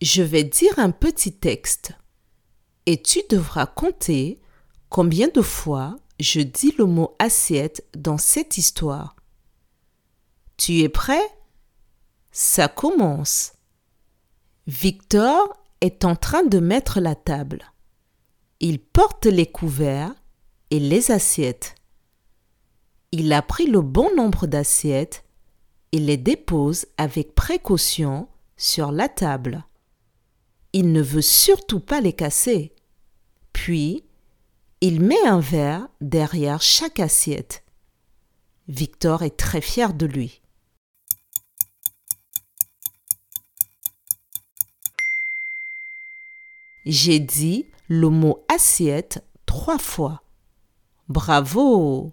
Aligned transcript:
Je 0.00 0.22
vais 0.22 0.44
dire 0.44 0.78
un 0.78 0.92
petit 0.92 1.32
texte 1.32 1.92
et 2.86 3.02
tu 3.02 3.20
devras 3.28 3.66
compter 3.66 4.40
combien 4.88 5.28
de 5.28 5.42
fois 5.42 5.96
je 6.18 6.40
dis 6.40 6.72
le 6.78 6.86
mot 6.86 7.16
assiette 7.18 7.86
dans 7.94 8.16
cette 8.16 8.56
histoire. 8.56 9.14
Tu 10.56 10.80
es 10.80 10.88
prêt? 10.88 11.22
Ça 12.32 12.68
commence. 12.68 13.52
Victor 14.66 15.52
est 15.82 16.06
en 16.06 16.16
train 16.16 16.44
de 16.44 16.60
mettre 16.60 17.00
la 17.00 17.14
table. 17.14 17.70
Il 18.60 18.78
porte 18.78 19.26
les 19.26 19.46
couverts 19.46 20.14
et 20.70 20.80
les 20.80 21.10
assiettes. 21.10 21.74
Il 23.12 23.30
a 23.34 23.42
pris 23.42 23.66
le 23.66 23.82
bon 23.82 24.14
nombre 24.16 24.46
d'assiettes 24.46 25.24
et 25.92 25.98
les 25.98 26.16
dépose 26.16 26.86
avec 26.96 27.34
précaution 27.34 28.28
sur 28.56 28.92
la 28.92 29.08
table. 29.10 29.64
Il 30.72 30.92
ne 30.92 31.02
veut 31.02 31.22
surtout 31.22 31.80
pas 31.80 32.00
les 32.00 32.12
casser. 32.12 32.74
Puis, 33.52 34.04
il 34.80 35.00
met 35.00 35.26
un 35.26 35.40
verre 35.40 35.88
derrière 36.00 36.62
chaque 36.62 37.00
assiette. 37.00 37.64
Victor 38.68 39.22
est 39.22 39.36
très 39.36 39.60
fier 39.60 39.92
de 39.92 40.06
lui. 40.06 40.42
J'ai 46.86 47.18
dit 47.18 47.66
le 47.88 48.08
mot 48.08 48.44
assiette 48.48 49.24
trois 49.44 49.78
fois. 49.78 50.22
Bravo 51.08 52.12